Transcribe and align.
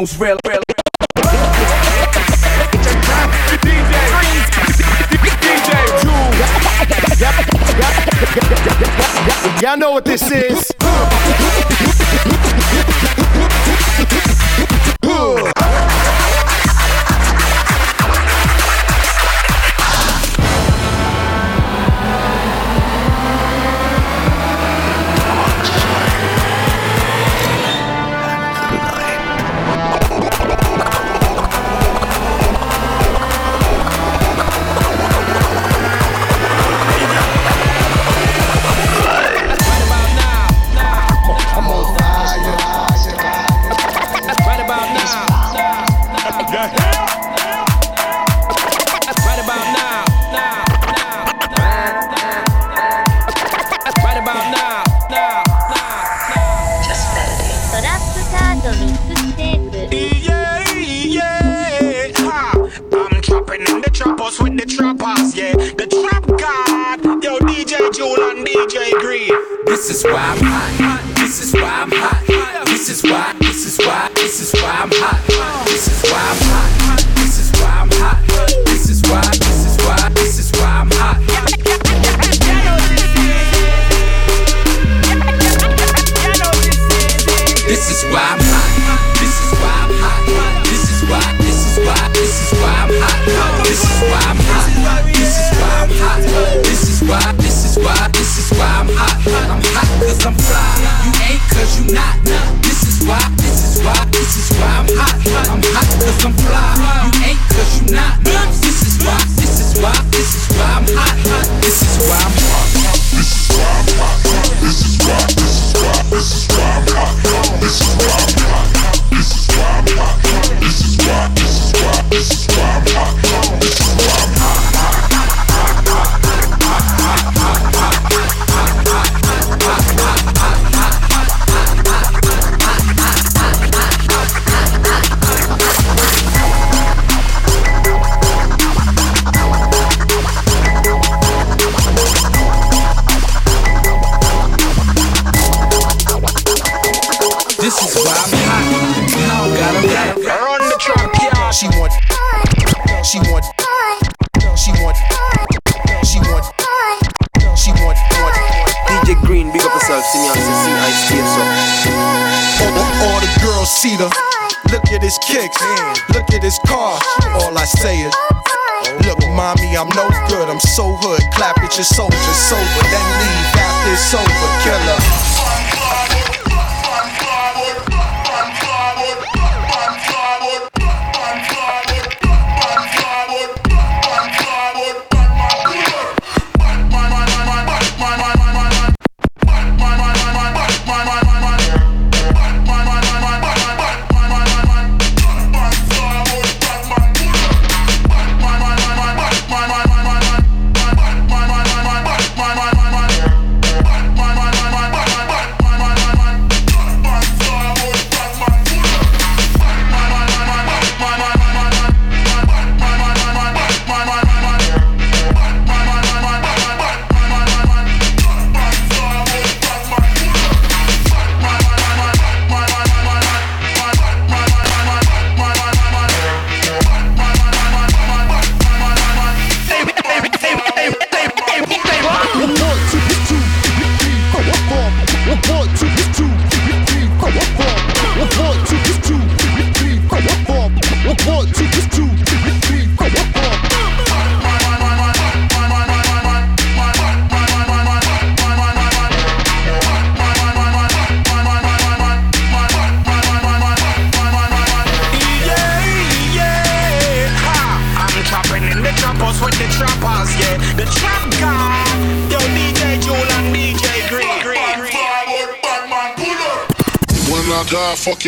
most 0.00 0.20
real, 0.20 0.36
real. 0.46 0.60
Y'all 9.62 9.78
know 9.78 9.92
what 9.92 10.04
this 10.04 10.30
is. 10.30 10.65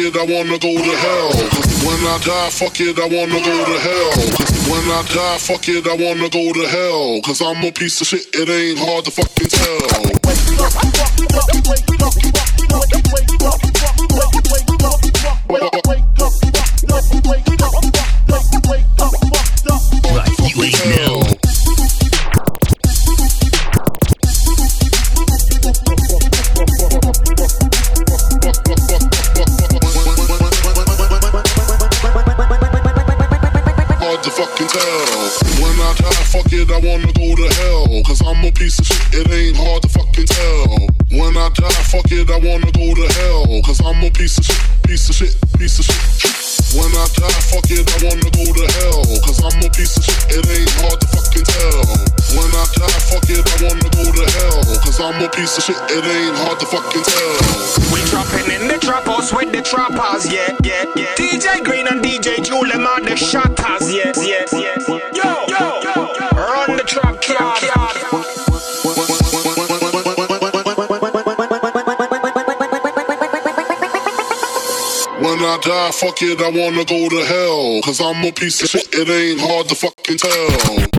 It, 0.08 0.16
I 0.16 0.24
wanna 0.24 0.58
go 0.58 0.72
to 0.72 0.96
hell. 0.96 1.30
When 1.84 2.00
I 2.06 2.18
die, 2.24 2.50
fuck 2.50 2.80
it, 2.80 2.98
I 2.98 3.06
wanna 3.06 3.40
go 3.40 3.64
to 3.64 3.78
hell. 3.78 4.12
When 4.70 4.90
I 4.90 5.02
die, 5.08 5.38
fuck 5.38 5.68
it, 5.68 5.86
I 5.86 5.96
wanna 5.96 6.28
go 6.28 6.52
to 6.52 6.66
hell. 6.68 7.20
Cause 7.22 7.42
I'm 7.42 7.64
a 7.64 7.72
piece 7.72 8.00
of 8.00 8.06
shit, 8.06 8.26
it 8.34 8.48
ain't 8.48 8.78
hard 8.78 9.04
to 9.04 9.10
fucking 9.10 9.48
tell. 9.48 9.88
Are 62.88 63.02
the 63.02 63.16
shotters, 63.16 63.92
yes, 63.92 64.16
yes, 64.26 64.50
yes. 64.50 64.88
Yo, 64.88 64.96
yo, 64.96 65.80
yo, 65.82 65.94
run 66.32 66.76
the 66.78 66.84
yard. 66.94 67.58
When 75.20 75.38
I 75.38 75.58
die, 75.62 75.90
fuck 75.92 76.22
it, 76.22 76.40
I 76.40 76.48
wanna 76.48 76.86
go 76.86 77.10
to 77.10 77.24
hell. 77.26 77.82
Cause 77.82 78.00
I'm 78.00 78.24
a 78.24 78.32
piece 78.32 78.62
of 78.62 78.70
shit, 78.70 78.88
it 78.94 79.08
ain't 79.10 79.38
hard 79.38 79.68
to 79.68 79.74
fucking 79.74 80.16
tell. 80.16 80.97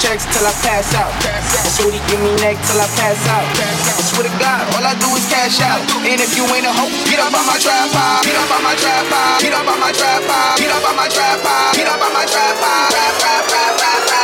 Checks 0.00 0.24
till 0.32 0.42
I 0.48 0.52
pass 0.64 0.96
out. 0.96 1.12
And 1.84 1.92
he 1.92 2.00
give 2.08 2.20
me 2.24 2.32
neck 2.40 2.56
till 2.64 2.80
I 2.80 2.88
pass 2.96 3.20
out. 3.28 3.44
I 3.44 4.02
swear 4.02 4.24
to 4.24 4.32
God, 4.40 4.64
all 4.74 4.84
I 4.84 4.96
do 4.96 5.08
is 5.12 5.28
cash 5.28 5.60
out. 5.60 5.84
And 6.02 6.18
if 6.18 6.32
you 6.34 6.44
ain't 6.56 6.64
a 6.64 6.72
hoe, 6.72 6.88
get 7.04 7.20
up 7.20 7.36
on 7.36 7.44
my 7.44 7.60
pile. 7.60 8.24
Get 8.24 8.36
up 8.36 8.48
on 8.48 8.62
my 8.64 8.74
pile. 8.80 9.38
Get 9.44 9.52
up 9.52 9.68
on 9.68 9.78
my 9.78 9.92
pile. 9.92 10.56
Get 10.56 10.72
up 10.72 10.84
on 10.88 10.96
my 10.96 11.08
pile. 11.08 11.72
Get 11.76 11.86
up 11.86 12.00
on 12.00 12.12
my 12.16 12.24
trap, 12.24 12.56
trap, 12.56 13.14
trap, 13.20 13.44
trap, 13.48 13.72
trap, 13.78 14.19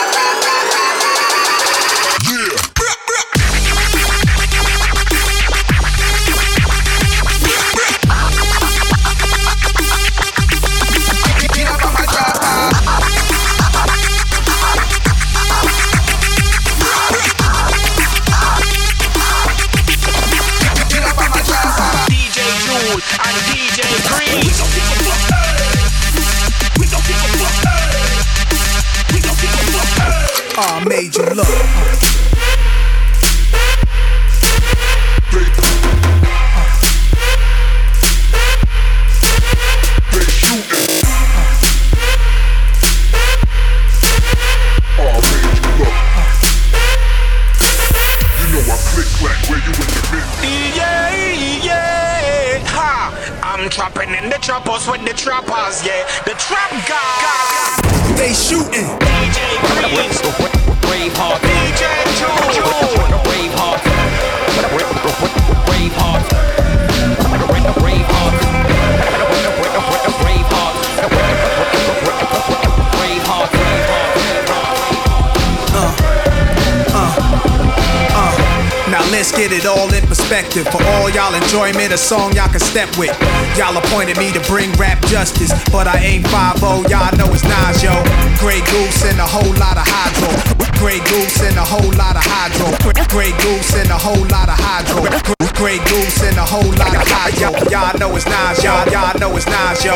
get 79.37 79.53
it 79.53 79.67
all 79.67 79.93
in 79.93 80.01
perspective. 80.09 80.67
For 80.73 80.83
all 80.97 81.13
y'all 81.13 81.35
enjoyment, 81.37 81.93
a 81.93 81.99
song 81.99 82.33
y'all 82.33 82.49
can 82.49 82.59
step 82.59 82.89
with. 82.97 83.13
Y'all 83.61 83.77
appointed 83.77 84.17
me 84.17 84.33
to 84.33 84.41
bring 84.49 84.73
rap 84.81 84.99
justice, 85.07 85.53
but 85.71 85.87
I 85.87 86.01
ain't 86.01 86.27
5 86.29 86.57
y'all 86.89 87.13
know 87.21 87.29
it's 87.29 87.45
Nas, 87.45 87.85
yo. 87.85 87.93
Grey 88.41 88.65
Goose 88.73 89.05
and 89.05 89.21
a 89.21 89.29
whole 89.29 89.53
lot 89.61 89.77
of 89.77 89.85
hydro. 89.85 90.33
Grey 90.81 91.01
Goose 91.05 91.41
and 91.45 91.57
a 91.57 91.65
whole 91.65 91.93
lot 92.01 92.17
of 92.17 92.25
hydro. 92.25 92.73
Grey 93.13 93.33
Goose 93.45 93.77
and 93.77 93.91
a 93.93 93.99
whole 93.99 94.25
lot 94.33 94.49
of 94.49 94.57
hydro. 94.57 95.05
Grey 95.53 95.79
Goose 95.85 96.23
and 96.25 96.37
a 96.39 96.45
whole 96.45 96.73
lot 96.81 96.97
of 96.97 97.05
hydro. 97.05 97.53
Y'all 97.71 97.93
know 98.01 98.17
it's 98.17 98.27
Nas, 98.27 98.65
y'all. 98.65 98.89
Y'all 98.89 99.19
know 99.21 99.37
it's 99.37 99.47
Nas, 99.47 99.85
yo. 99.85 99.95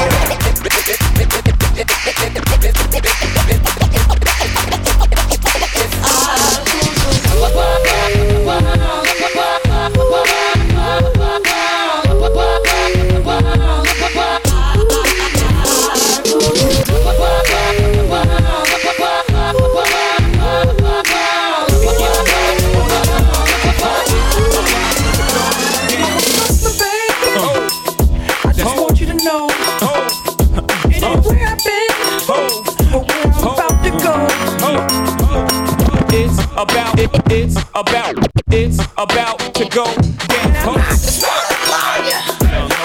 About 39.00 39.40
to 39.54 39.64
go 39.70 39.84
down. 39.86 40.76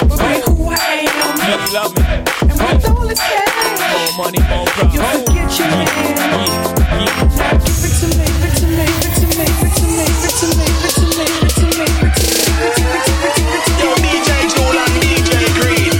Be 0.00 0.40
who 0.48 0.72
I 0.72 1.04
am, 1.04 1.36
You 1.44 1.60
love 1.74 1.92
me, 1.92 2.02
and 2.08 2.72
with 2.72 2.88
all 2.88 3.04
it 3.04 3.18
takes, 3.20 3.52
more 3.92 4.24
money, 4.24 4.40
more 4.48 4.64
you 4.64 5.04
forget 5.04 5.52
your 5.58 5.68
name. 5.68 5.92
Now 7.36 7.52
give 7.60 7.84
it 7.84 8.00
to 8.00 8.08
me, 8.16 8.24
give 8.24 8.48
it 8.48 8.56
to 8.56 8.64
me, 8.64 8.86
give 8.86 9.12
it 9.12 9.20
to 9.20 9.28
me, 9.28 9.44
give 9.44 9.60
it 9.60 9.76
to 9.76 9.84
me, 9.86 10.08
give 10.08 10.24
it 10.24 10.32
to 10.32 10.56
me, 10.56 10.64
give 10.64 10.88
it 10.88 10.96
to 10.96 11.04
me, 11.04 11.04
give 11.04 11.04
it 11.04 11.04
to 11.04 11.12
me, 11.16 11.26
give 11.26 11.44
it 11.44 11.52
to 11.52 11.64
me, 11.66 11.84
give 11.84 11.92
it 11.92 11.92
to 11.92 11.92
me, 11.92 11.92
give 11.96 13.20
it 13.26 13.64
to 13.66 13.72
me, 13.72 13.84
Yo, 13.84 13.92
DJ 14.00 14.30
Jule 14.56 14.80
and 14.80 14.96
DJ 14.96 15.52
Green. 15.60 15.92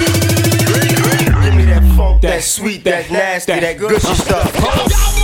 Give 1.45 1.55
me 1.55 1.65
that 1.67 1.85
funk, 1.95 2.17
that 2.23 2.41
sweet, 2.43 2.81
that 2.85 3.11
nasty, 3.11 3.61
that 3.61 3.77
good 3.77 4.01
stuff. 4.01 5.16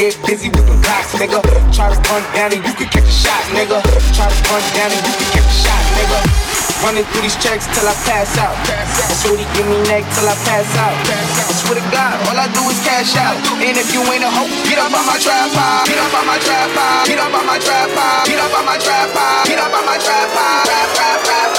Get 0.00 0.16
busy 0.24 0.48
with 0.48 0.64
the 0.64 0.76
cops, 0.80 1.12
nigga. 1.20 1.44
Try 1.76 1.92
to 1.92 2.00
run 2.08 2.24
down 2.32 2.48
and 2.56 2.64
you 2.64 2.72
can 2.72 2.88
catch 2.88 3.04
a 3.04 3.12
shot, 3.12 3.44
nigga. 3.52 3.84
Try 4.16 4.32
to 4.32 4.38
run 4.48 4.64
down 4.72 4.88
and 4.96 5.02
you 5.04 5.12
can 5.12 5.28
catch 5.36 5.44
a 5.44 5.56
shot, 5.60 5.82
nigga. 5.92 6.18
Running 6.80 7.04
through 7.12 7.28
these 7.28 7.36
checks 7.36 7.68
till 7.76 7.84
I 7.84 7.92
pass 8.08 8.32
out. 8.40 8.56
Shorty 9.20 9.44
give 9.52 9.68
me 9.68 9.76
neck 9.92 10.08
till 10.16 10.24
I 10.24 10.32
pass 10.48 10.64
out. 10.80 10.96
I 11.04 11.52
swear 11.52 11.76
to 11.76 11.84
God, 11.92 12.16
all 12.32 12.38
I 12.40 12.48
do 12.56 12.64
is 12.72 12.80
cash 12.80 13.12
out. 13.20 13.36
And 13.60 13.76
if 13.76 13.92
you 13.92 14.00
ain't 14.08 14.24
a 14.24 14.32
hoe, 14.32 14.48
get 14.64 14.80
up 14.80 14.88
on 14.88 15.04
my 15.04 15.20
tripod. 15.20 15.84
Get 15.84 16.00
up 16.00 16.16
on 16.16 16.24
my 16.24 16.40
tripod. 16.40 17.04
Get 17.04 17.20
up 17.20 17.36
on 17.36 17.44
my 17.44 17.60
tripod. 17.60 18.24
Get 18.24 18.40
up 18.40 18.56
on 18.56 18.64
my 18.64 18.78
tripod. 18.80 19.44
Get 19.44 19.60
up 19.60 19.68
on 19.68 19.84
my 19.84 20.00
tripod. 20.00 20.64
Trap, 20.64 20.88
trap, 20.96 21.18
trap, 21.28 21.49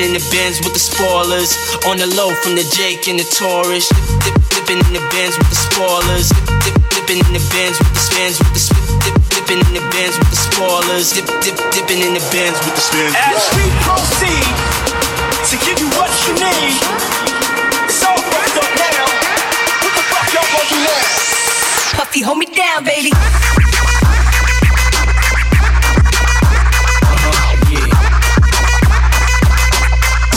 dipping 0.00 0.16
in 0.16 0.20
the 0.20 0.30
bins 0.32 0.60
with 0.64 0.72
the 0.72 0.80
spoilers? 0.80 1.52
On 1.84 1.96
the 1.98 2.08
low 2.16 2.32
from 2.40 2.54
the 2.56 2.64
Jake 2.76 3.08
and 3.08 3.18
the 3.18 3.28
Taurus. 3.36 3.88
Dip, 4.24 4.32
dip, 4.32 4.34
dipping 4.48 4.80
in 4.88 4.92
the 4.96 5.04
bins 5.12 5.36
with 5.36 5.50
the 5.50 5.60
spoilers. 5.60 6.28
Dip, 6.32 6.46
dip, 6.64 6.76
dipping 6.90 7.20
in 7.20 7.32
the 7.36 7.44
bins 7.52 7.76
with 7.78 7.92
the 7.92 8.00
spins 8.00 8.38
with 8.40 8.52
the 8.56 8.62
spin. 8.64 8.80
Dip, 9.04 9.16
dipping 9.36 9.60
in 9.60 9.72
the 9.76 9.84
bins 9.92 10.16
with 10.16 10.30
the 10.30 10.40
spoilers. 10.40 11.12
Dip, 11.12 11.28
dip, 11.44 11.56
dipping 11.76 12.00
in 12.00 12.16
the 12.16 12.24
bins 12.32 12.56
with 12.64 12.74
the 12.76 12.84
spins. 12.84 13.12
As 13.12 13.44
we 13.56 13.66
proceed 13.84 14.48
to 15.52 15.54
give 15.68 15.76
you 15.76 15.90
what 15.96 16.10
you 16.24 16.32
need. 16.40 16.80
So 17.92 18.08
first 18.08 18.56
up 18.56 18.70
now, 18.80 19.04
what 19.84 19.92
the 19.92 20.04
fuck 20.08 20.26
y'all 20.32 20.48
gonna 20.48 20.70
do 20.70 20.78
now? 20.80 21.04
Puffy, 22.00 22.20
hold 22.24 22.38
me 22.38 22.46
down, 22.46 22.84
baby. 22.84 23.12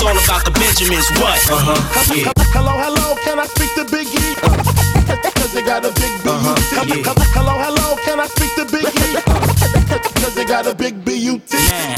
It's 0.04 0.12
all 0.12 0.36
about 0.36 0.44
the 0.44 0.52
Benjamins. 0.52 1.08
What? 1.16 1.40
Uh 1.48 1.64
huh. 1.64 1.80
Yeah. 2.12 2.36
Hello, 2.52 2.76
hello, 2.76 3.16
can 3.24 3.40
I 3.40 3.48
speak 3.48 3.72
to 3.80 3.88
Big 3.88 4.12
E? 4.12 4.36
Cause 5.40 5.56
they 5.56 5.64
got 5.64 5.88
a 5.88 5.96
big 5.96 6.12
B. 6.20 6.28
yeah. 6.28 7.16
Hello, 7.32 7.56
hello, 7.56 7.96
can 8.04 8.20
I 8.20 8.28
speak 8.28 8.52
to 8.60 8.68
Big 8.68 8.84
E? 8.84 9.16
Cause 10.20 10.36
they 10.36 10.44
got 10.44 10.68
a 10.68 10.76
big 10.76 11.06
B-U-T. 11.08 11.56
Now, 11.56 11.96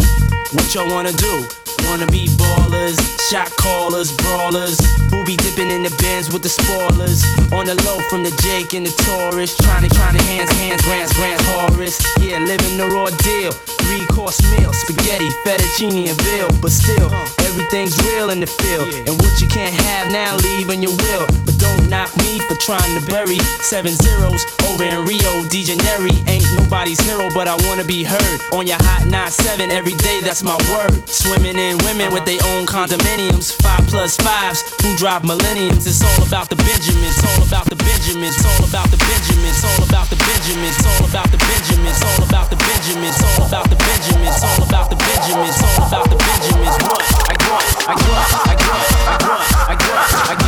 what 0.53 0.69
y'all 0.77 0.85
wanna 0.85 1.17
do? 1.17 1.49
Wanna 1.89 2.05
be 2.13 2.29
ballers, 2.37 3.01
shot 3.25 3.49
callers, 3.57 4.13
brawlers. 4.21 4.77
Who 5.09 5.25
be 5.25 5.33
dipping 5.41 5.73
in 5.73 5.81
the 5.81 5.93
bins 5.97 6.29
with 6.29 6.45
the 6.45 6.53
spoilers? 6.53 7.25
On 7.49 7.65
the 7.65 7.73
low 7.89 7.97
from 8.05 8.21
the 8.21 8.29
Jake 8.45 8.77
and 8.77 8.85
the 8.85 8.93
Taurus. 9.01 9.57
Trying 9.57 9.81
to, 9.81 9.89
trying 9.89 10.13
to 10.13 10.23
hands, 10.29 10.53
hands, 10.61 10.85
grants, 10.85 11.13
grants, 11.17 11.41
Horace. 11.57 11.97
Yeah, 12.21 12.37
living 12.37 12.77
the 12.77 12.85
raw 12.85 13.09
deal. 13.25 13.49
Three 13.85 14.05
course 14.07 14.41
meal, 14.51 14.73
spaghetti, 14.73 15.29
fettuccine, 15.45 16.09
and 16.09 16.19
veal. 16.21 16.49
But 16.61 16.71
still, 16.71 17.09
everything's 17.45 17.95
real 18.03 18.29
in 18.29 18.39
the 18.39 18.47
field. 18.47 18.89
And 19.07 19.15
what 19.21 19.39
you 19.41 19.47
can't 19.47 19.73
have 19.73 20.11
now, 20.11 20.35
leave 20.37 20.69
in 20.69 20.81
your 20.81 20.91
will. 20.91 21.25
But 21.45 21.57
don't 21.57 21.89
knock 21.89 22.09
me 22.17 22.39
for 22.47 22.55
trying 22.55 22.99
to 22.99 23.03
bury 23.07 23.39
seven 23.61 23.93
zeros 23.95 24.43
over 24.67 24.83
in 24.83 25.05
Rio 25.05 25.45
de 25.47 25.63
Janeiro. 25.63 26.11
Ain't 26.27 26.45
nobody's 26.57 26.99
hero, 26.99 27.29
but 27.33 27.47
I 27.47 27.55
wanna 27.67 27.83
be 27.83 28.03
heard. 28.03 28.37
On 28.51 28.67
your 28.67 28.81
hot 28.81 29.07
9-7 29.07 29.69
every 29.69 29.95
day, 30.01 30.19
that's 30.21 30.43
my 30.43 30.57
word. 30.73 31.07
Swimming 31.07 31.57
in 31.57 31.77
women 31.85 32.13
with 32.13 32.25
their 32.25 32.41
own 32.55 32.65
condominiums. 32.65 33.53
Five 33.61 33.85
plus 33.87 34.17
fives 34.17 34.61
who 34.81 34.95
drive 34.97 35.23
millenniums. 35.23 35.87
It's 35.87 36.01
all 36.01 36.21
about 36.27 36.49
the 36.49 36.57
Benjamins, 36.57 37.17
all 37.23 37.43
about 37.45 37.69
the 37.69 37.77
Benjamins, 37.77 38.37
all 38.45 38.65
about 38.65 38.89
the 38.89 38.97
Benjamins, 38.97 39.63
all 39.63 39.83
about 39.87 40.09
the 40.09 40.17
Benjamins, 40.17 40.77
all 40.83 41.05
about 41.05 41.31
the 41.31 41.37
Benjamins, 41.37 41.99
all 42.03 42.23
about 42.25 42.49
the 42.49 42.57
Benjamins, 42.57 43.17
all 43.23 43.47
about 43.47 43.69
the 43.69 43.74
the 43.77 43.83
Benjamins, 43.83 44.43
all 44.43 44.63
about 44.67 44.89
the 44.89 44.95
Benjamins, 44.95 45.57
all 45.63 45.87
about 45.87 46.09
the 46.09 46.15
Benjamins. 46.15 46.77
Grunt, 46.77 47.03
I 47.27 47.35
grunt, 47.35 47.67
I 47.87 47.95
grunt, 47.95 48.31
I 48.35 48.55
grunt, 48.55 48.91
I 48.95 49.17
grunt, 49.17 49.55
I 49.55 49.75
grunt, 49.75 50.29
I 50.29 50.35
grunt. 50.35 50.44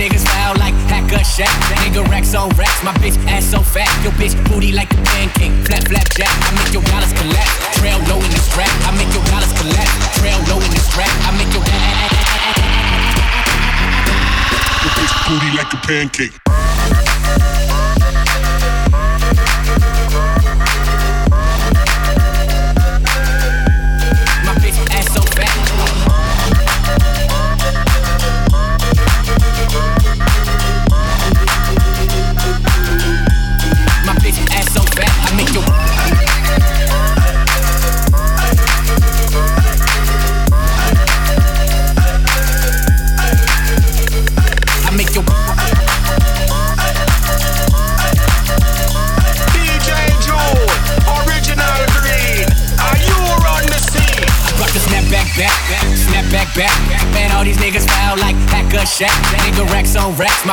Niggas 0.00 0.24
foul 0.32 0.56
like 0.56 0.72
hacker 0.88 1.22
shack. 1.24 1.52
Nigga 1.84 2.08
racks 2.08 2.34
on 2.34 2.48
racks, 2.56 2.82
my 2.82 2.92
bitch 3.04 3.18
ass 3.28 3.44
so 3.44 3.60
fat. 3.60 3.90
Your 4.02 4.12
bitch 4.12 4.34
booty 4.48 4.72
like 4.72 4.90
a 4.94 5.00
pancake, 5.12 5.52
flap 5.66 5.84
flap 5.88 6.08
jack. 6.16 6.32
I 6.48 6.50
make 6.56 6.72
your 6.72 6.82
dollars 6.88 7.12
collapse, 7.12 7.52
trail 7.76 8.00
low 8.08 8.16
in 8.16 8.30
the 8.32 8.40
strap. 8.48 8.72
I 8.88 8.96
make 8.96 9.12
your 9.12 9.24
dollars 9.28 9.52
collapse, 9.60 9.92
trail 10.18 10.40
low 10.48 10.56
in 10.64 10.72
the 10.72 10.80
strap. 10.88 11.12
I 11.28 11.36
make 11.36 11.52
your 11.52 11.64
Your 14.80 14.92
bitch 14.96 15.14
booty 15.28 15.50
like 15.56 15.72
a 15.74 15.80
pancake. 15.86 16.49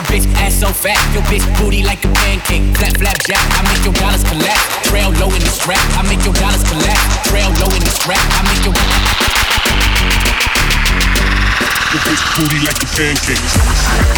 Bitch 0.07 0.25
ass 0.35 0.55
so 0.55 0.67
fat. 0.67 0.97
Your 1.13 1.23
bitch 1.23 1.45
booty 1.59 1.83
like 1.83 2.03
a 2.03 2.09
pancake, 2.09 2.63
flap 2.77 2.97
flap 2.97 3.17
jack. 3.27 3.43
I 3.55 3.61
make 3.67 3.83
your 3.83 3.93
dollars 3.93 4.23
collapse, 4.23 4.63
trail 4.87 5.11
low 5.19 5.29
in 5.35 5.41
the 5.43 5.51
strap. 5.51 5.83
I 5.99 6.01
make 6.07 6.23
your 6.23 6.33
dollars 6.33 6.63
collapse, 6.63 7.03
trail 7.27 7.51
low 7.59 7.69
in 7.75 7.83
the 7.83 7.93
strap. 7.93 8.23
I 8.35 8.41
make 8.47 8.63
your 8.65 8.75
Your 11.93 12.01
bitch 12.03 12.23
booty 12.35 12.59
like 12.65 12.81
a 12.81 12.87
pancake. 12.95 14.16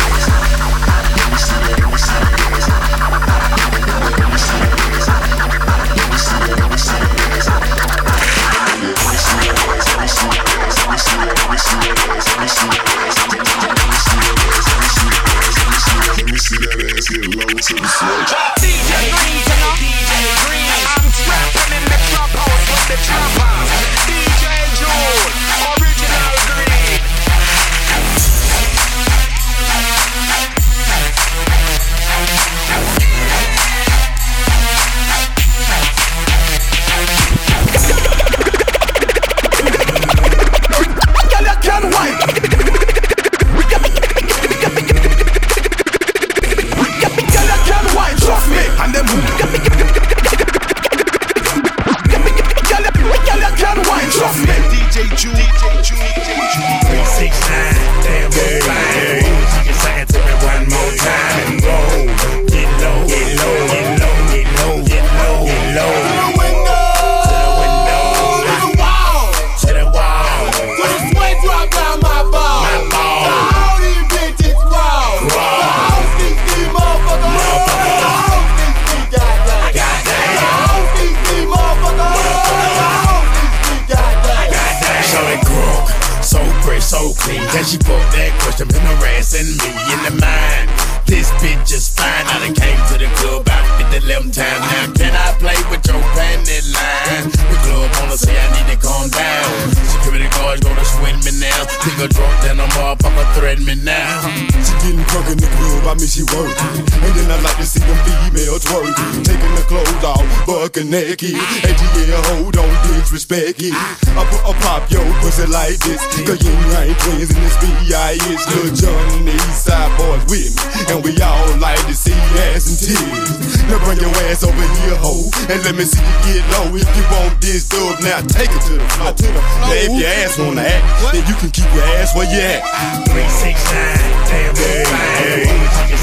She 106.20 106.28
working. 106.36 106.84
And 107.00 107.12
then 107.16 107.32
I 107.32 107.40
like 107.40 107.56
to 107.64 107.66
see 107.66 107.80
them 107.80 107.96
females 108.04 108.64
twerking. 108.68 109.24
Taking 109.24 109.54
the 109.56 109.64
clothes 109.72 110.04
off, 110.04 110.24
bucking 110.44 110.92
naked. 110.92 111.40
And 111.64 111.76
yeah, 111.96 112.20
hold 112.36 112.60
on, 112.60 112.72
disrespect 112.92 113.64
it. 113.64 113.72
I 113.72 114.22
put 114.28 114.44
a 114.44 114.54
pop 114.60 114.92
your 114.92 115.06
pussy 115.24 115.48
like 115.48 115.80
this. 115.88 116.04
Cause 116.28 116.44
you 116.44 116.52
ain't 116.76 117.00
twins 117.00 117.32
in 117.32 117.40
this 117.40 117.56
B.I.S. 117.64 118.44
Lil 118.52 118.68
Jon 118.76 119.00
and 119.16 119.28
the 119.32 119.38
Side 119.56 119.92
boys 119.96 120.24
with 120.28 120.52
me. 120.52 120.92
And 120.92 121.00
we 121.04 121.16
all 121.24 121.56
like 121.58 121.80
to 121.88 121.96
see 121.96 122.16
ass 122.52 122.68
and 122.68 122.80
tears. 122.80 123.64
Now 123.72 123.80
bring 123.88 124.00
your 124.04 124.12
ass 124.28 124.44
over 124.44 124.68
here, 124.84 125.00
ho. 125.00 125.24
And 125.48 125.64
let 125.64 125.76
me 125.76 125.88
see 125.88 126.04
you 126.04 126.42
get 126.42 126.44
low. 126.52 126.68
If 126.76 126.90
you 127.00 127.06
want 127.16 127.40
this 127.40 127.64
stuff, 127.64 128.02
now 128.04 128.20
take 128.28 128.52
it 128.52 128.62
to 128.68 128.76
the 128.76 128.88
floor. 129.00 129.16
Now 129.16 129.72
if 129.72 129.92
your 129.96 130.10
ass 130.20 130.36
wanna 130.36 130.68
act, 130.68 130.84
then 131.16 131.24
you 131.32 131.36
can 131.40 131.52
keep 131.52 131.70
your 131.72 131.88
ass 131.96 132.12
where 132.12 132.28
you 132.28 132.44
at. 132.44 133.08
Three, 133.08 133.30
six, 133.30 133.56
nine, 133.72 133.96
damn, 134.28 134.56
yeah, 134.58 134.84
fine. 134.84 135.99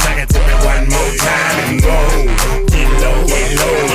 Time 1.14 1.59
and 1.69 1.85
roll. 1.85 2.66
Get 2.66 2.90
low, 3.03 3.27
get 3.27 3.49
low, 3.59 3.86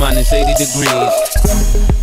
minus 0.00 0.32
80 0.32 0.54
degrees. 0.54 1.12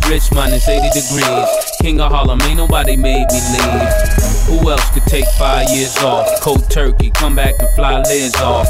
Rich 0.08 0.32
minus 0.32 0.68
80 0.68 0.88
degrees. 0.94 1.48
King 1.82 2.00
of 2.00 2.12
Harlem, 2.12 2.40
ain't 2.42 2.56
nobody 2.56 2.96
made 2.96 3.26
me 3.28 3.40
leave. 3.52 4.28
Who 4.48 4.70
else 4.70 4.88
could 4.90 5.04
take 5.04 5.26
five 5.36 5.68
years 5.68 5.98
off? 5.98 6.40
Cold 6.40 6.70
turkey, 6.70 7.10
come 7.10 7.36
back 7.36 7.54
and 7.58 7.68
fly 7.76 8.00
lids 8.02 8.40
off. 8.40 8.66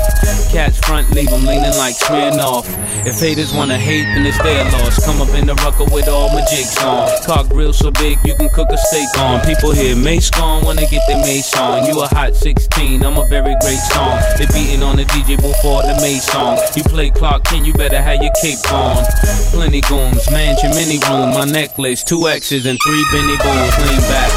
Catch 0.51 0.79
front, 0.81 1.11
leave 1.13 1.31
them 1.31 1.47
leaning 1.47 1.77
like 1.79 1.95
off. 2.41 2.67
If 3.07 3.21
haters 3.21 3.55
wanna 3.55 3.79
hate, 3.79 4.03
then 4.15 4.27
it's 4.27 4.43
their 4.43 4.65
loss. 4.73 5.05
Come 5.05 5.23
up 5.23 5.33
in 5.37 5.47
the 5.47 5.55
rucker 5.63 5.85
with 5.85 6.09
all 6.09 6.29
my 6.31 6.45
jigs 6.51 6.77
on. 6.83 7.09
Cock 7.25 7.49
grill 7.49 7.73
so 7.73 7.91
big, 7.93 8.19
you 8.25 8.35
can 8.35 8.49
cook 8.49 8.69
a 8.71 8.79
steak 8.79 9.09
on. 9.19 9.41
People 9.47 9.73
hear 9.73 9.95
Mase 9.95 10.31
gone, 10.31 10.65
wanna 10.65 10.87
get 10.91 11.03
their 11.07 11.19
Mase 11.19 11.55
on. 11.55 11.87
You 11.87 12.03
a 12.03 12.09
hot 12.09 12.35
16, 12.35 13.05
I'm 13.05 13.17
a 13.17 13.27
very 13.29 13.55
great 13.61 13.83
song. 13.93 14.19
They 14.37 14.47
beating 14.47 14.83
on 14.83 14.97
the 14.97 15.05
DJ 15.05 15.37
before 15.37 15.83
the 15.83 15.95
Mase 16.03 16.25
song. 16.25 16.59
You 16.75 16.83
play 16.83 17.11
clock, 17.11 17.45
can 17.45 17.65
you 17.65 17.73
better 17.73 18.03
have 18.03 18.21
your 18.21 18.33
cape 18.43 18.73
on. 18.73 19.05
Plenty 19.51 19.81
goons, 19.83 20.31
mansion, 20.31 20.71
mini 20.71 20.99
room, 21.09 21.31
my 21.35 21.45
necklace, 21.45 22.05
two 22.05 22.29
X's 22.29 22.67
and 22.67 22.79
three 22.87 23.05
Benny 23.13 23.37
booms. 23.39 23.75
Lean 23.83 24.01
back, 24.07 24.31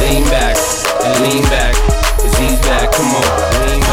lean 0.00 0.24
back, 0.24 0.56
and 1.04 1.14
lean 1.22 1.42
back, 1.44 1.74
cause 2.18 2.36
he's 2.38 2.58
back, 2.66 2.90
come 2.92 3.06
on, 3.06 3.68
lean 3.68 3.85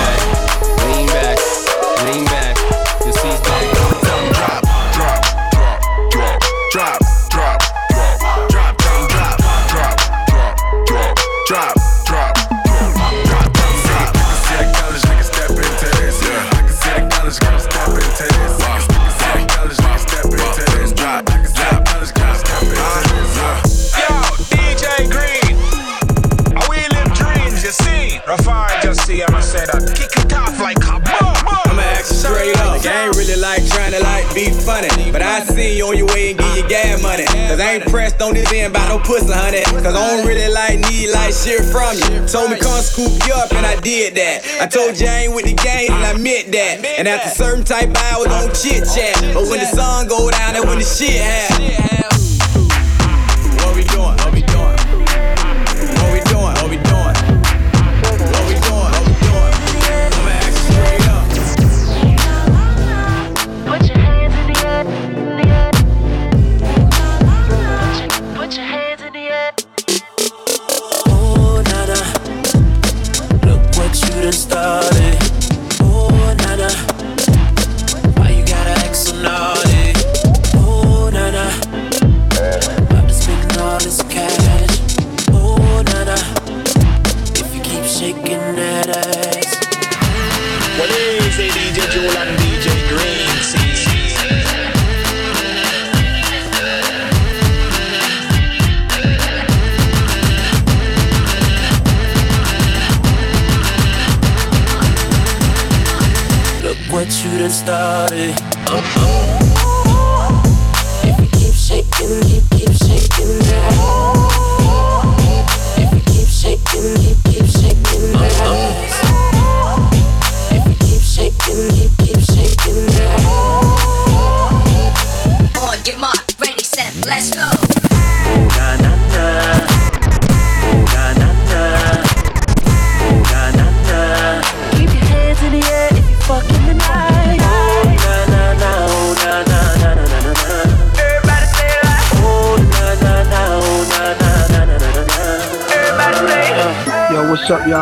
pressed 37.89 38.21
on 38.21 38.33
this 38.33 38.51
end 38.53 38.73
by 38.73 38.87
no 38.87 38.99
pussy, 38.99 39.31
honey. 39.31 39.63
Cause 39.63 39.95
I 39.95 40.15
don't 40.15 40.25
really 40.25 40.51
like 40.51 40.79
need 40.89 41.11
like 41.11 41.33
shit 41.33 41.63
from 41.65 41.95
you. 41.97 42.27
Told 42.27 42.51
me 42.51 42.57
come 42.57 42.81
scoop 42.81 43.11
you 43.27 43.33
up 43.33 43.51
and 43.53 43.65
I 43.65 43.79
did 43.81 44.15
that. 44.15 44.43
I 44.61 44.67
told 44.67 44.99
you 44.99 45.07
I 45.07 45.25
ain't 45.25 45.35
with 45.35 45.45
the 45.45 45.53
game 45.53 45.91
and 45.91 46.03
I 46.03 46.13
meant 46.17 46.51
that. 46.51 46.85
And 46.97 47.07
after 47.07 47.29
certain 47.29 47.63
type 47.63 47.89
hours, 48.11 48.27
don't 48.27 48.53
chit 48.55 48.83
chat. 48.93 49.15
But 49.33 49.47
when 49.49 49.59
the 49.59 49.69
sun 49.71 50.07
go 50.07 50.29
down, 50.29 50.55
and 50.55 50.65
when 50.65 50.79
the 50.79 50.85
shit 50.85 51.21
happen. 51.21 52.02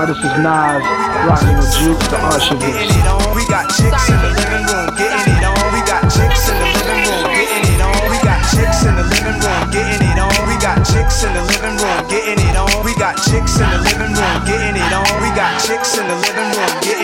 This 0.02 0.18
is 0.18 0.34
Nas, 0.42 0.82
rocking 1.30 1.56
with 1.62 1.70
Juke, 1.78 2.02
the 2.10 2.18
Archivist. 2.18 2.90
We 3.38 3.46
got 3.46 3.70
chicks 3.70 4.10
in 4.10 4.18
the 4.18 4.34
living 4.34 4.66
room 4.66 4.90
getting 4.98 5.30
it 5.30 5.46
on. 5.46 5.62
We 5.72 5.82
got 5.86 6.02
chicks 6.10 6.50
in 6.50 6.58
the 6.58 6.68
living 6.74 7.06
room 7.06 7.30
getting 7.30 7.66
it 7.70 7.82
on. 7.82 8.10
We 8.10 8.18
got 8.26 8.42
chicks 8.50 8.82
in 8.82 8.98
the 8.98 9.06
living 9.06 9.38
room 9.38 9.64
getting 9.70 10.02
it 10.02 10.18
on. 10.18 10.34
We 10.50 10.58
got 10.58 10.82
chicks 10.90 11.24
in 11.24 11.34
the 11.38 11.44
living 11.46 11.78
room 11.78 12.02
getting 12.10 12.42
it 12.42 12.58
on. 12.58 12.82
We 12.84 12.94
got 12.98 13.16
chicks 13.22 13.62
in 13.62 13.70
the 13.70 13.78
living 13.78 14.14
room 14.18 14.38
getting 14.50 14.76
it 14.82 14.90
on. 14.90 15.06
We 15.22 15.30
got 15.38 15.54
chicks 15.62 15.98
in 15.98 16.06
the 16.10 16.18
living 16.18 16.50
room 16.50 16.74
getting 16.82 17.01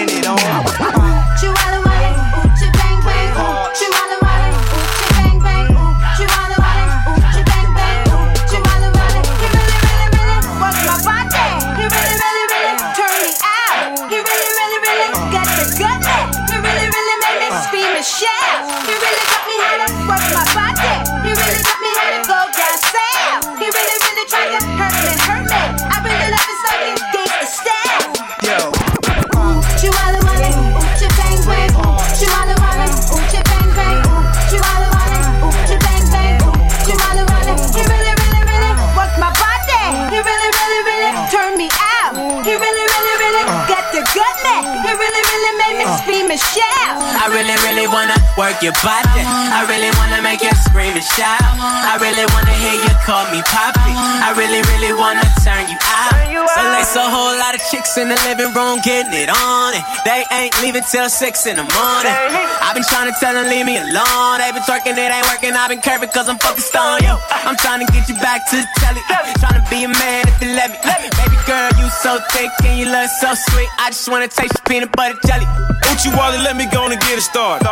really, 47.48 47.64
really 47.64 47.88
wanna 47.88 48.16
work 48.36 48.60
your 48.60 48.76
body. 48.84 49.24
I 49.24 49.64
really 49.72 49.88
wanna 49.96 50.20
make 50.22 50.44
you 50.44 50.52
scream 50.68 50.92
and 50.92 51.08
shout. 51.16 51.40
I 51.40 51.96
really 51.96 52.28
wanna 52.36 52.52
hear 52.52 52.76
you 52.76 52.92
call 53.08 53.24
me 53.32 53.40
poppy. 53.48 53.96
I 53.96 54.36
really, 54.36 54.60
really 54.76 54.92
wanna 54.92 55.24
turn 55.48 55.64
you 55.72 55.80
out. 55.80 56.12
So 56.28 56.60
there's 56.60 56.96
a 56.96 57.08
whole 57.08 57.36
lot 57.40 57.56
of 57.56 57.62
chicks 57.72 57.96
in 57.96 58.10
the 58.12 58.20
living 58.28 58.52
room 58.52 58.84
getting 58.84 59.16
it 59.16 59.32
on. 59.32 59.76
And 59.76 59.84
they 60.04 60.28
ain't 60.36 60.60
leaving 60.60 60.84
till 60.92 61.08
six 61.08 61.48
in 61.48 61.56
the 61.56 61.64
morning. 61.64 62.16
I've 62.60 62.76
been 62.76 62.84
trying 62.84 63.08
to 63.08 63.16
tell 63.20 63.32
them 63.32 63.48
leave 63.48 63.66
me 63.66 63.80
alone. 63.80 64.44
They 64.44 64.52
been 64.52 64.64
twerking, 64.68 65.00
it 65.00 65.08
ain't 65.08 65.28
working. 65.32 65.56
I've 65.56 65.72
been 65.72 65.80
curving 65.80 66.12
cause 66.12 66.28
I'm 66.28 66.40
focused 66.40 66.76
on 66.76 67.00
you. 67.04 67.16
I'm 67.48 67.56
trying 67.56 67.80
to 67.86 67.88
get 67.96 68.12
you 68.12 68.16
back 68.20 68.44
to 68.52 68.60
the 68.60 68.68
telly. 68.84 69.00
Trying 69.40 69.64
to 69.64 69.66
be 69.72 69.88
a 69.88 69.92
man 69.92 70.28
if 70.28 70.36
you 70.44 70.52
let 70.52 70.68
me. 70.72 70.78
Baby 70.84 71.40
girl, 71.48 71.72
you 71.80 71.88
so 72.04 72.20
thick 72.36 72.52
and 72.68 72.76
you 72.76 72.92
look 72.92 73.08
so 73.24 73.32
sweet. 73.34 73.70
I 73.80 73.88
just 73.96 74.08
wanna 74.12 74.28
taste 74.28 74.52
your 74.52 74.66
peanut 74.68 74.92
butter 74.92 75.16
jelly. 75.24 75.48
Uchi 75.86 76.10
Wally, 76.16 76.38
let 76.42 76.56
me 76.56 76.66
go 76.72 76.86
and 76.90 77.00
get 77.00 77.18
it 77.18 77.22
started. 77.22 77.66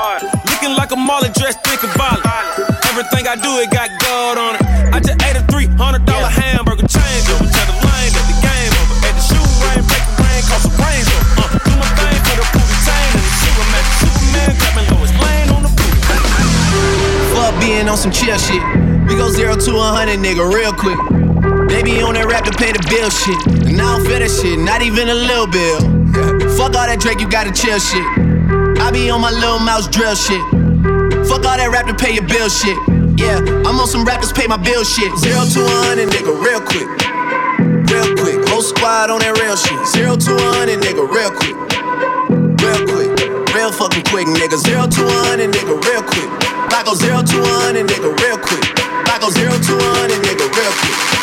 Looking 0.49 0.77
like 0.77 0.91
a 0.91 0.95
molly 0.95 1.29
dressed 1.33 1.63
thick 1.65 1.81
and 1.83 1.93
violent. 1.97 2.25
Everything 2.85 3.27
I 3.27 3.35
do, 3.35 3.57
it 3.59 3.69
got 3.71 3.89
gold 4.01 4.37
on 4.37 4.55
it. 4.55 4.63
I 4.93 4.99
just 4.99 5.17
ate 5.25 5.35
a 5.35 5.43
$300 5.49 6.05
hamburger 6.05 6.87
change 6.87 7.25
over. 7.33 7.45
Tell 7.49 7.67
the 7.67 7.77
lane 7.85 8.11
that 8.13 8.25
the 8.29 8.37
game 8.45 8.73
over. 8.77 8.95
At 9.09 9.13
the 9.17 9.23
shoe 9.25 9.45
rain, 9.65 9.81
break 9.89 10.03
the 10.05 10.15
rain, 10.21 10.41
cause 10.47 10.63
some 10.63 10.75
brains 10.77 11.07
over. 11.09 11.43
Uh, 11.43 11.59
do 11.65 11.73
my 11.75 11.89
thing 11.97 12.19
for 12.25 12.35
the 12.39 12.45
booty 12.53 12.77
chain 12.85 13.09
and 13.13 13.25
the 13.25 13.33
Superman. 13.41 13.83
Superman 13.99 14.49
grabbing 14.61 14.87
Lois 14.95 15.13
Lane 15.19 15.49
on 15.51 15.61
the 15.65 15.71
booty. 15.73 15.99
Fuck 17.33 17.53
being 17.59 17.89
on 17.89 17.97
some 17.97 18.13
chill 18.13 18.37
shit. 18.37 18.63
We 19.09 19.17
go 19.17 19.29
zero 19.29 19.57
to 19.57 19.71
a 19.75 19.87
hundred, 19.91 20.19
nigga, 20.21 20.45
real 20.45 20.73
quick. 20.73 21.24
Be 21.85 22.01
on 22.01 22.17
that 22.17 22.25
rap 22.25 22.41
to 22.49 22.53
pay 22.57 22.73
the 22.73 22.81
bill 22.89 23.13
shit. 23.13 23.37
And 23.69 23.77
I 23.77 23.97
don't 23.97 24.01
feel 24.09 24.17
that 24.17 24.33
shit, 24.33 24.57
not 24.57 24.81
even 24.81 25.05
a 25.05 25.13
little 25.13 25.45
bill. 25.45 25.77
Fuck 26.57 26.73
all 26.73 26.89
that 26.89 26.97
Drake, 26.97 27.21
you 27.21 27.29
gotta 27.29 27.53
chill 27.53 27.77
shit. 27.77 28.01
I 28.81 28.89
be 28.89 29.09
on 29.13 29.21
my 29.21 29.29
Lil 29.29 29.61
Mouse 29.61 29.85
drill 29.85 30.17
shit. 30.17 30.41
Fuck 31.29 31.45
all 31.45 31.57
that 31.57 31.69
rap 31.69 31.85
to 31.85 31.93
pay 31.93 32.17
your 32.17 32.25
bill 32.25 32.49
shit. 32.49 32.73
Yeah, 33.21 33.37
I'm 33.69 33.77
on 33.77 33.85
some 33.85 34.01
rappers 34.01 34.33
pay 34.33 34.49
my 34.49 34.57
bill 34.57 34.81
shit. 34.81 35.13
Zero 35.21 35.45
to 35.45 35.59
a 35.61 35.73
hundred, 35.85 36.09
nigga, 36.09 36.33
real 36.33 36.57
quick. 36.57 36.89
Real 37.85 38.09
quick. 38.17 38.41
Whole 38.49 38.65
squad 38.65 39.13
on 39.13 39.21
that 39.21 39.37
real 39.37 39.53
shit. 39.53 39.77
Zero 39.93 40.17
to 40.17 40.31
a 40.33 40.47
hundred, 40.57 40.81
nigga, 40.81 41.05
real 41.05 41.29
quick. 41.29 41.53
Real 42.65 42.81
quick. 42.89 43.13
Real 43.53 43.71
fucking 43.71 44.09
quick, 44.09 44.25
nigga. 44.25 44.57
Zero 44.57 44.89
to 44.89 45.01
a 45.05 45.15
hundred, 45.29 45.53
nigga, 45.53 45.77
real 45.85 46.01
quick. 46.01 46.29
I 46.73 46.81
go 46.81 46.97
zero 46.97 47.21
to 47.21 47.37
a 47.45 47.53
hundred, 47.61 47.87
nigga, 47.87 48.09
real 48.09 48.41
quick. 48.41 48.65
I 49.05 49.21
go 49.21 49.29
zero 49.29 49.53
to 49.53 49.73
a 49.77 49.87
hundred, 50.01 50.19
nigga, 50.25 50.49
real 50.49 50.73
quick. 50.81 51.14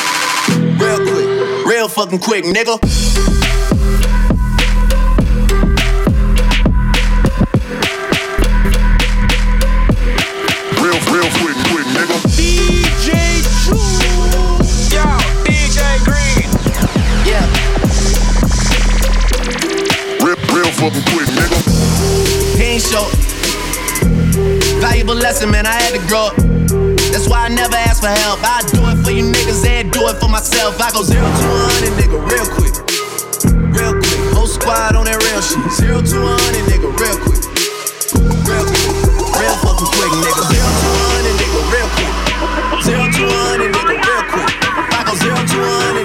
Real 0.83 0.99
quick. 0.99 1.64
Real 1.64 1.88
fucking 1.88 2.18
quick, 2.18 2.45
nigga. 2.45 2.77
Real, 10.83 10.99
real 11.14 11.31
quick, 11.38 11.57
quick, 11.71 11.87
nigga. 11.95 12.16
DJ 12.35 13.12
Chu. 13.62 13.79
Yo, 14.90 15.07
DJ 15.47 15.79
Green. 16.03 16.51
Yeah. 17.25 17.47
Real, 20.18 20.37
real 20.53 20.73
fucking 20.73 21.07
quick, 21.14 21.29
nigga. 21.38 21.59
He 22.59 22.81
show. 22.81 23.07
Valuable 24.81 25.14
lesson, 25.14 25.49
man. 25.49 25.64
I 25.64 25.75
had 25.75 25.92
to 25.92 26.09
grow 26.09 26.27
up. 26.27 26.52
That's 27.12 27.29
why 27.29 27.44
I 27.44 27.48
never 27.53 27.77
ask 27.77 28.01
for 28.01 28.09
help. 28.09 28.40
I 28.40 28.64
do 28.72 28.81
it 28.88 29.05
for 29.05 29.12
you 29.12 29.29
niggas 29.29 29.68
and 29.68 29.92
do 29.92 30.09
it 30.09 30.16
for 30.16 30.33
myself. 30.33 30.81
I 30.81 30.88
go 30.96 31.05
zero 31.05 31.29
to 31.29 31.29
a 31.29 31.59
hundred, 31.68 31.92
nigga, 32.01 32.16
real 32.25 32.48
quick. 32.57 32.72
Real 33.68 33.92
quick. 34.01 34.33
Whole 34.33 34.48
squad 34.48 34.96
on 34.96 35.05
that 35.05 35.20
real 35.20 35.44
shit. 35.44 35.61
Zero 35.77 36.01
to 36.01 36.16
a 36.25 36.33
hundred, 36.40 36.64
nigga, 36.72 36.88
real 36.88 37.18
quick. 37.20 37.44
Real 38.48 38.64
quick. 38.64 38.96
Real 39.37 39.57
fucking 39.61 39.90
quick, 39.92 40.12
nigga. 40.25 40.42
Zero 40.57 40.64
to 40.72 40.88
a 40.88 41.05
hundred, 41.12 41.37
nigga, 41.37 41.61
real 41.68 41.88
quick. 41.92 42.12
Zero 42.81 43.05
to 43.05 43.22
a 43.29 43.38
hundred, 43.44 43.70
nigga, 43.77 43.92
real 43.92 44.25
quick. 44.33 44.48
I 44.96 45.01
go 45.05 45.12
zero 45.20 45.37
to 45.37 45.59
a 45.61 45.68
hundred. 45.85 46.02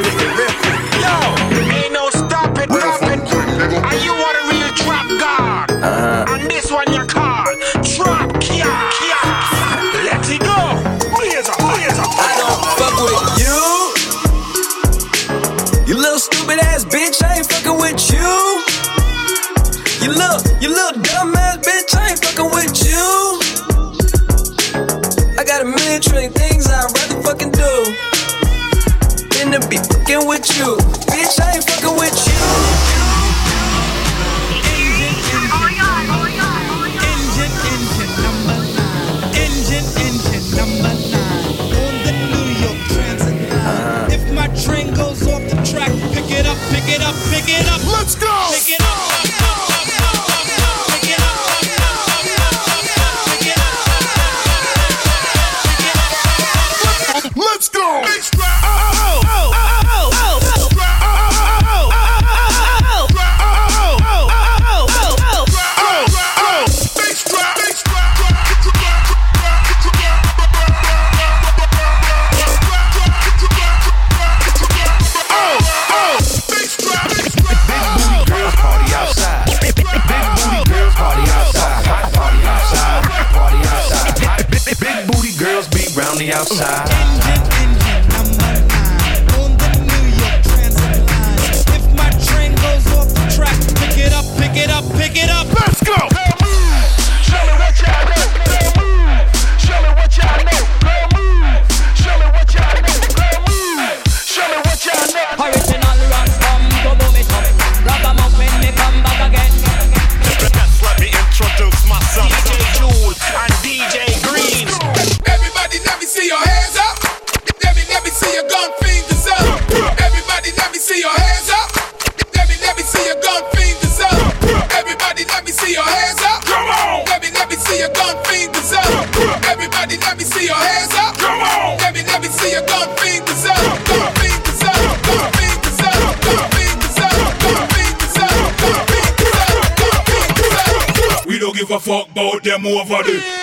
Over 142.75 143.03
there. 143.03 143.37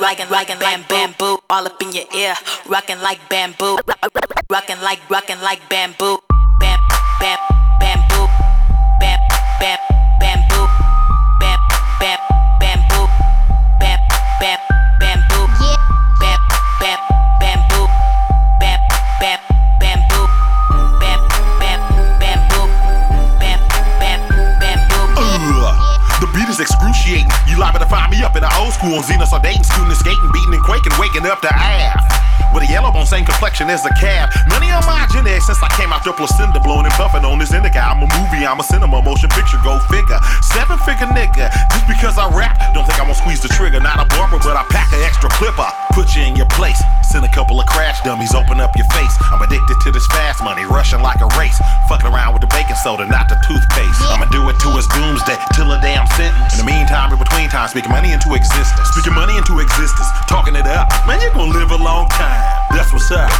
Rocking 0.00 0.30
like 0.30 0.88
bamboo. 0.88 1.38
All 1.50 1.66
up 1.66 1.82
in 1.82 1.92
your 1.92 2.04
ear, 2.16 2.34
rocking 2.68 3.00
like 3.00 3.20
bamboo. 3.28 3.78
Rocking 4.50 4.80
like, 4.80 5.00
rocking 5.10 5.40
like 5.40 5.68
bamboo. 5.68 6.18
Bam, 6.60 6.78
liable 27.62 27.78
to 27.78 27.86
find 27.86 28.10
me 28.10 28.24
up 28.24 28.34
in 28.34 28.42
the 28.42 28.50
old 28.58 28.74
school 28.74 28.98
Xena, 29.06 29.24
so 29.24 29.38
dating, 29.38 29.62
and 29.62 29.94
skating, 29.94 30.30
beating 30.32 30.54
and 30.54 30.62
quaking, 30.64 30.92
waking 30.98 31.26
up 31.26 31.40
to 31.42 31.48
half. 31.48 32.31
With 32.52 32.68
a 32.68 32.70
yellow 32.70 32.92
bone, 32.92 33.06
same 33.06 33.24
complexion 33.24 33.70
as 33.72 33.84
a 33.84 33.92
cab. 33.96 34.28
Money 34.52 34.68
on 34.70 34.84
my 34.84 35.08
genetics 35.08 35.48
since 35.48 35.62
I 35.62 35.68
came 35.72 35.92
out 35.92 36.04
your 36.04 36.12
placenta, 36.12 36.60
blowing 36.60 36.84
and 36.84 36.94
puffing 36.94 37.24
on 37.24 37.40
this 37.40 37.52
indica. 37.52 37.80
I'm 37.80 38.04
a 38.04 38.08
movie, 38.20 38.44
I'm 38.44 38.60
a 38.60 38.62
cinema, 38.62 39.00
motion 39.00 39.32
picture, 39.32 39.56
go 39.64 39.80
figure. 39.88 40.20
Seven 40.52 40.76
figure 40.84 41.08
nigga. 41.16 41.48
Just 41.72 41.88
because 41.88 42.20
I 42.20 42.28
rap, 42.36 42.60
don't 42.76 42.84
think 42.84 43.00
I'm 43.00 43.08
gonna 43.08 43.16
squeeze 43.16 43.40
the 43.40 43.48
trigger. 43.48 43.80
Not 43.80 43.96
a 43.96 44.06
barber, 44.12 44.36
but 44.36 44.56
I 44.56 44.68
pack 44.68 44.92
an 44.92 45.00
extra 45.00 45.30
clipper. 45.32 45.64
Put 45.96 46.12
you 46.14 46.28
in 46.28 46.36
your 46.36 46.48
place. 46.52 46.80
Send 47.08 47.24
a 47.24 47.32
couple 47.32 47.60
of 47.60 47.66
crash 47.66 48.00
dummies, 48.04 48.34
open 48.34 48.60
up 48.60 48.76
your 48.76 48.88
face. 48.92 49.14
I'm 49.32 49.40
addicted 49.40 49.76
to 49.84 49.92
this 49.92 50.06
fast 50.08 50.44
money, 50.44 50.64
rushing 50.64 51.00
like 51.00 51.20
a 51.20 51.28
race. 51.40 51.56
Fucking 51.88 52.08
around 52.08 52.32
with 52.32 52.40
the 52.40 52.52
baking 52.52 52.76
soda, 52.76 53.04
not 53.06 53.28
the 53.28 53.36
toothpaste. 53.48 54.00
I'ma 54.12 54.28
do 54.32 54.48
it 54.48 54.56
to 54.60 54.68
his 54.76 54.86
doomsday, 54.92 55.36
till 55.52 55.72
a 55.72 55.80
damn 55.80 56.06
sentence. 56.16 56.58
In 56.58 56.64
the 56.64 56.68
meantime, 56.68 57.12
in 57.12 57.18
between 57.18 57.48
time, 57.48 57.68
speaking 57.68 57.92
money 57.92 58.12
into 58.12 58.32
existence. 58.32 58.88
Speaking 58.92 59.14
money 59.14 59.36
into 59.36 59.60
existence, 59.60 60.08
talking 60.28 60.56
it 60.56 60.66
up. 60.66 60.88
Man, 61.06 61.20
you're 61.20 61.32
gonna 61.32 61.52
live 61.52 61.70
a 61.70 61.80
long 61.80 62.08
time. 62.08 62.41
That's 62.70 62.92
what's 62.92 63.10
up. 63.10 63.30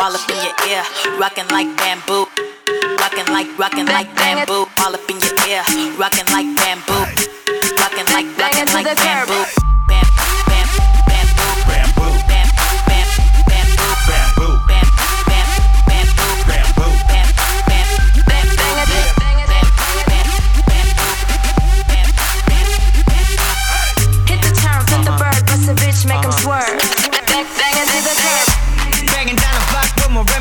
All 0.00 0.14
up 0.14 0.28
in 0.30 0.36
your 0.42 0.56
ear, 0.68 0.82
rocking 1.18 1.48
like 1.48 1.68
bamboo. 1.76 2.26
Rocking 2.98 3.26
like, 3.32 3.48
rocking 3.58 3.86
like 3.86 4.14
bamboo. 4.16 4.66
All 4.80 4.94
up 4.94 5.10
in 5.10 5.20
your 5.20 5.36
ear, 5.48 5.62
rocking 5.98 6.26
like 6.32 6.48
bamboo. 6.56 7.04
Rocking 7.78 8.08
like, 8.14 8.28
rocking 8.38 8.72
like 8.74 8.96
bamboo. 8.96 9.79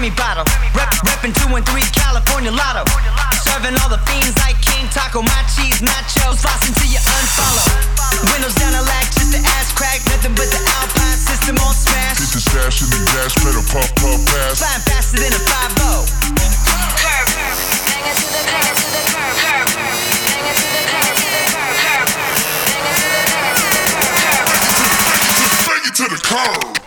Remy 0.09 0.15
bottle. 0.17 0.45
Rep, 0.73 0.89
reppin' 1.05 1.33
two 1.37 1.53
and 1.55 1.65
three 1.65 1.85
California 1.93 2.51
Lotto. 2.51 2.83
Serving 3.45 3.77
all 3.81 3.89
the 3.89 4.01
fiends 4.09 4.37
like 4.41 4.57
King 4.61 4.87
Taco, 4.89 5.21
my 5.21 5.41
cheese 5.53 5.81
nachos. 5.81 6.41
Floss 6.41 6.67
until 6.67 6.89
you 6.89 6.97
unfollow. 6.97 7.69
Windows 8.33 8.55
down 8.55 8.73
the 8.73 8.81
latch, 8.81 9.13
just 9.13 9.31
the 9.31 9.37
ass 9.37 9.73
crack. 9.73 10.01
Nothing 10.09 10.33
but 10.33 10.49
the 10.49 10.61
Alpine 10.81 11.17
system 11.17 11.57
on 11.61 11.73
smash. 11.73 12.17
Hit 12.17 12.29
the 12.33 12.41
stash 12.41 12.81
in 12.81 12.89
the 12.89 12.99
gas 13.13 13.33
pedal, 13.37 13.61
puff, 13.69 13.89
puff, 14.01 14.19
pass. 14.25 14.59
Flying 14.59 14.81
faster 14.89 15.19
than 15.21 15.33
a 15.33 15.41
5 15.41 15.77
Curb. 16.97 17.27
Bang 17.85 18.05
it 18.09 18.15
to 18.17 18.25
the 18.33 18.43
curb, 18.49 18.73
to 18.73 18.87
the 18.89 19.01
curb, 19.13 19.35
curb. 19.45 19.67
Bang 19.69 20.45
it 20.49 20.57
to 20.57 20.67
the 20.73 20.83
curb, 20.89 21.13
to 21.21 21.27
the 21.29 21.43
curb, 21.53 21.75
curb. 21.85 22.07
Bang 22.81 22.97
it 22.97 22.97
to 22.97 23.13
the 23.13 23.29
curb, 23.29 23.61
to 23.61 23.77
the 23.77 23.83
curb, 23.93 24.17
curb. 24.25 24.57
Bring 25.69 25.83
it 25.85 25.95
to 25.95 26.05
the 26.09 26.19
curb. 26.23 26.78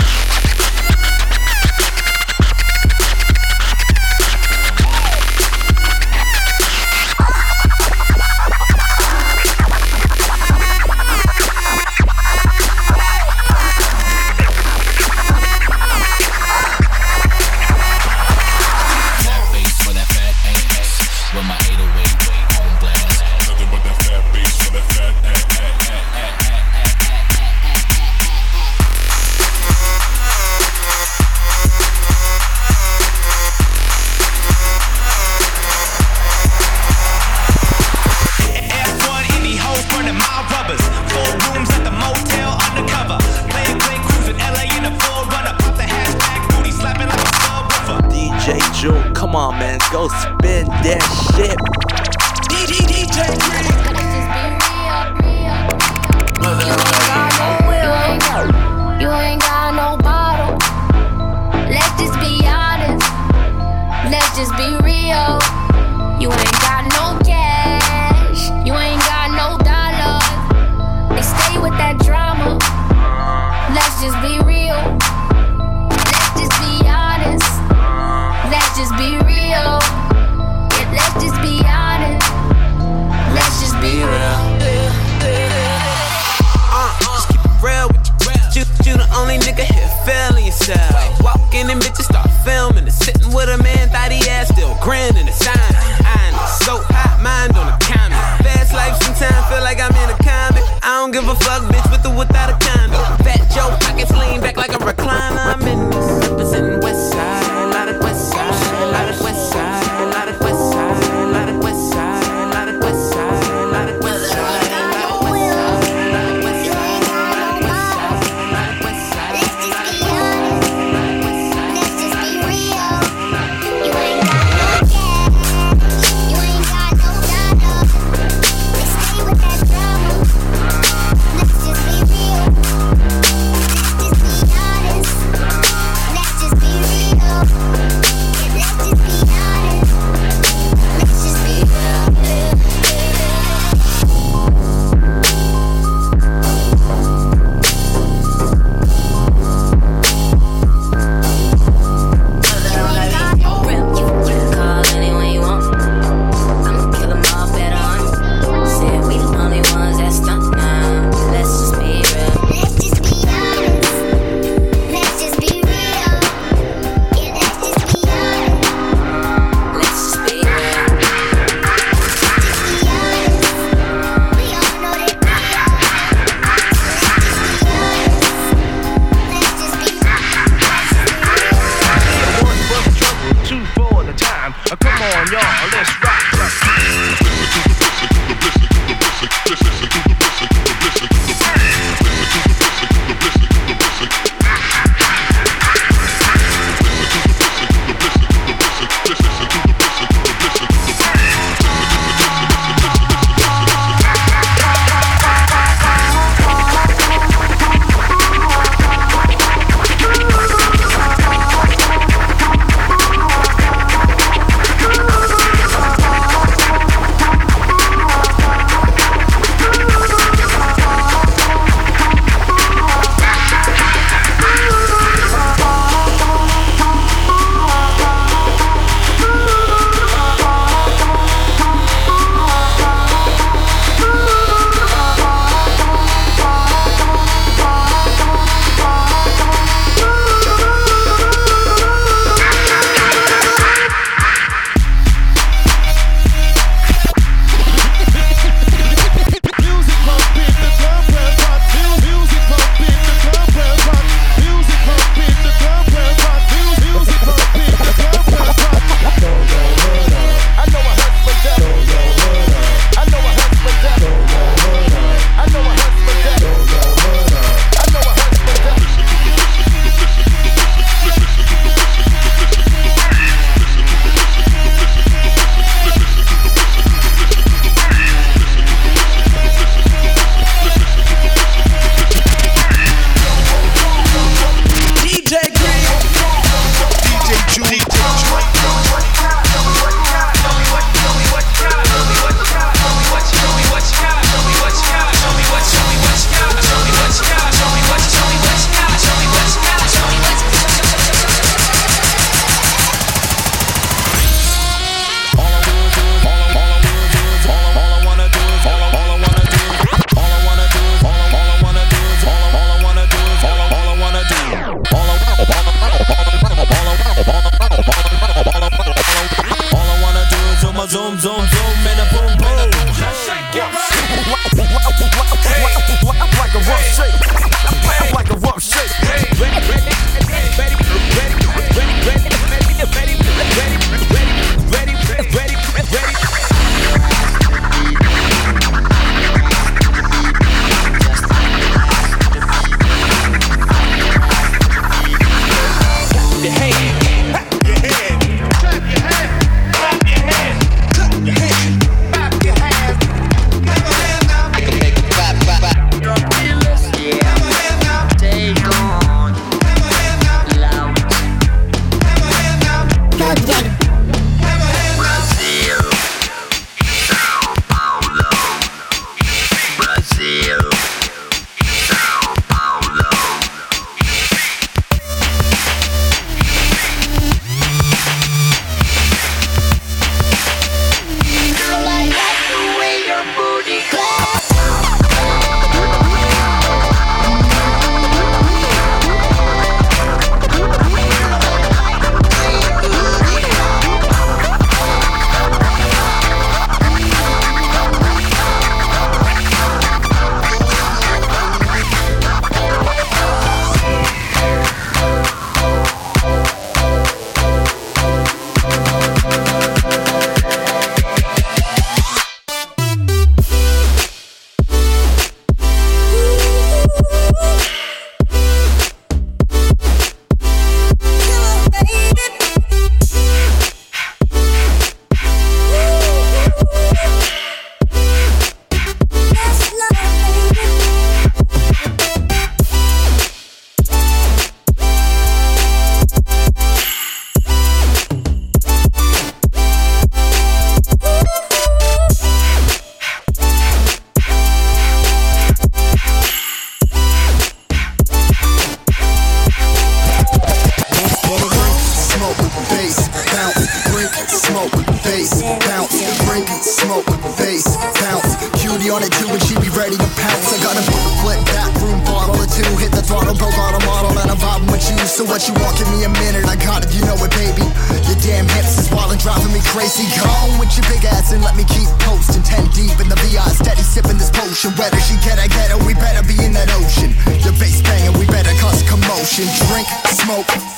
smoke. 480.33 480.72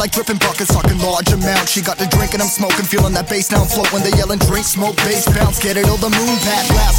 like 0.00 0.12
dripping 0.12 0.38
buckets, 0.38 0.72
talking 0.72 0.96
large 0.98 1.30
amounts. 1.30 1.72
She 1.72 1.82
got 1.82 1.98
the 1.98 2.06
drink 2.06 2.32
and 2.32 2.40
I'm 2.40 2.48
smoking, 2.48 2.86
feeling 2.86 3.12
that 3.12 3.28
bass 3.28 3.52
now 3.52 3.60
I'm 3.60 3.68
floating. 3.68 4.00
They 4.00 4.16
yelling 4.16 4.38
drink, 4.48 4.64
smoke, 4.64 4.96
bass 5.04 5.28
bounce, 5.28 5.60
get 5.60 5.76
it 5.76 5.84
all 5.84 5.98
the 6.00 6.08
moon 6.08 6.36
pat 6.40 6.64
loud. 6.72 6.89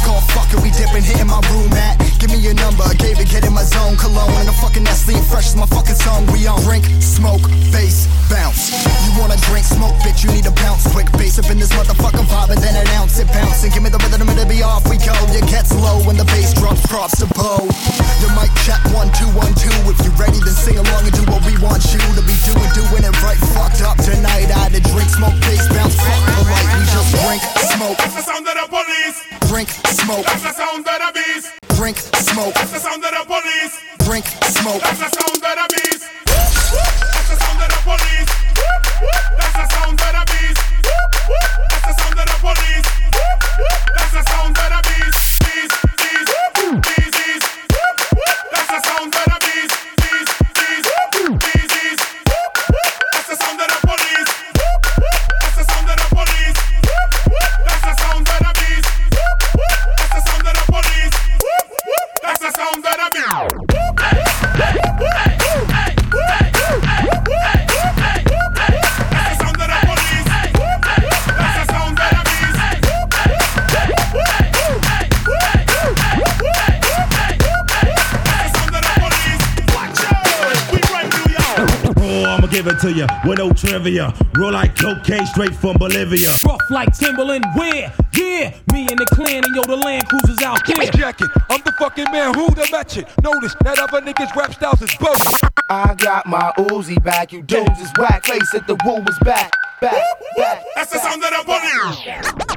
To 82.82 82.92
you 82.92 83.06
with 83.24 83.38
no 83.38 83.52
trivia. 83.52 84.12
Roll 84.36 84.50
like 84.50 84.76
cocaine 84.76 85.24
straight 85.26 85.54
from 85.54 85.76
Bolivia. 85.76 86.34
Rough 86.44 86.58
like 86.68 86.92
Timberland, 86.92 87.44
where? 87.54 87.92
Yeah, 88.12 88.52
me 88.72 88.88
and 88.90 88.98
the 88.98 89.06
clan 89.12 89.44
and 89.44 89.54
yo, 89.54 89.62
the 89.62 89.76
land 89.76 90.08
cruisers 90.08 90.42
out 90.42 90.66
there. 90.66 90.90
Check 90.90 91.20
it, 91.20 91.30
I'm 91.48 91.60
the 91.64 91.70
fucking 91.78 92.10
man 92.10 92.34
who 92.34 92.48
the 92.48 92.68
match 92.72 92.96
it. 92.96 93.06
Notice 93.22 93.54
that 93.62 93.78
other 93.78 94.00
niggas 94.00 94.34
rap 94.34 94.52
styles 94.52 94.82
is 94.82 94.92
bogus. 94.96 95.32
I 95.70 95.94
got 95.94 96.26
my 96.26 96.50
Uzi 96.58 97.00
back, 97.04 97.32
you 97.32 97.42
dudes 97.42 97.78
is 97.78 97.92
whack. 97.98 98.24
Face 98.24 98.52
it, 98.52 98.66
the 98.66 98.74
Wu 98.84 99.00
was 99.00 99.18
back, 99.20 99.52
back, 99.80 100.02
back. 100.36 100.64
That's 100.74 100.90
the 100.90 100.98
sound 100.98 101.22
of 101.22 101.30
the 101.30 101.44
body. 101.46 101.68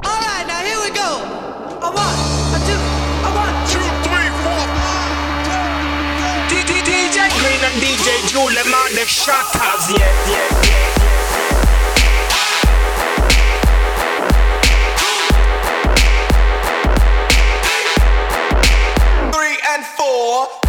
Alright, 0.04 0.46
now 0.48 0.60
here 0.64 0.80
we 0.80 0.90
go. 0.90 1.22
A 1.86 1.90
one, 1.92 2.45
Green 7.46 7.62
and 7.62 7.80
DJ 7.80 8.26
yeah, 9.90 10.02
yeah. 10.32 10.50
Three 19.30 19.58
and 19.70 19.84
four. 19.84 20.65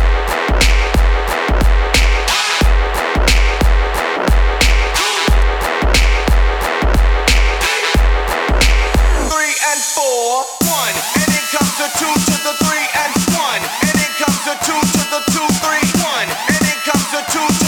It 17.20 17.67